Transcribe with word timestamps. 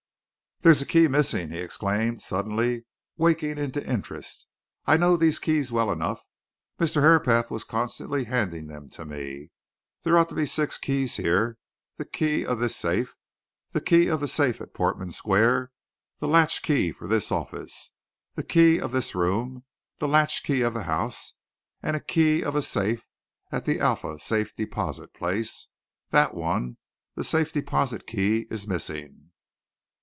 "There's 0.63 0.79
a 0.79 0.85
key 0.85 1.07
missing!" 1.07 1.49
he 1.49 1.57
exclaimed, 1.57 2.21
suddenly 2.21 2.85
waking 3.17 3.57
into 3.57 3.83
interest. 3.83 4.45
"I 4.85 4.95
know 4.95 5.17
these 5.17 5.39
keys 5.39 5.71
well 5.71 5.91
enough 5.91 6.23
Mr. 6.79 7.01
Herapath 7.01 7.49
was 7.49 7.63
constantly 7.63 8.25
handing 8.25 8.67
them 8.67 8.87
to 8.91 9.03
me. 9.03 9.49
There 10.03 10.19
ought 10.19 10.29
to 10.29 10.35
be 10.35 10.45
six 10.45 10.77
keys 10.77 11.17
here 11.17 11.57
the 11.97 12.05
key 12.05 12.45
of 12.45 12.59
this 12.59 12.75
safe, 12.75 13.15
the 13.71 13.81
key 13.81 14.07
of 14.07 14.19
the 14.19 14.27
safe 14.27 14.61
at 14.61 14.75
Portman 14.75 15.09
Square, 15.09 15.71
the 16.19 16.27
latch 16.27 16.61
key 16.61 16.91
for 16.91 17.07
this 17.07 17.31
office, 17.31 17.93
the 18.35 18.43
key 18.43 18.79
of 18.79 18.91
this 18.91 19.15
room, 19.15 19.63
the 19.97 20.07
latch 20.07 20.43
key 20.43 20.61
of 20.61 20.75
the 20.75 20.83
house, 20.83 21.33
and 21.81 21.95
a 21.95 21.99
key 21.99 22.43
of 22.43 22.55
a 22.55 22.61
safe 22.61 23.09
at 23.51 23.65
the 23.65 23.79
Alpha 23.79 24.19
Safe 24.19 24.55
Deposit 24.55 25.11
place. 25.15 25.69
That 26.11 26.35
one 26.35 26.77
the 27.15 27.23
Safe 27.23 27.51
Deposit 27.51 28.05
key 28.05 28.45
is 28.51 28.67
missing." 28.67 29.29